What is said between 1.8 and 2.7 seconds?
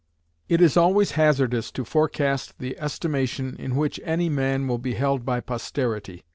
forecast